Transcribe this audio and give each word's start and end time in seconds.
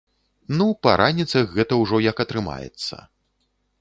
Ну, 0.61 0.65
па 0.87 0.93
раніцах 1.01 1.53
гэта 1.57 1.73
ўжо 1.81 1.99
як 2.09 2.17
атрымаецца. 2.25 2.95